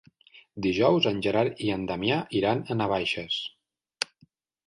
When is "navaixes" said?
2.79-3.39